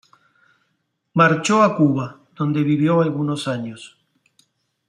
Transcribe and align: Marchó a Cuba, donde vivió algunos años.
Marchó 1.13 1.61
a 1.61 1.77
Cuba, 1.77 2.19
donde 2.35 2.63
vivió 2.63 3.01
algunos 3.01 3.47
años. 3.47 3.99